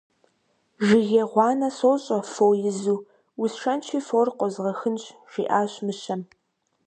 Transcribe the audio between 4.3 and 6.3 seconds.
къозгъэхынщ,- жиӏащ мыщэм.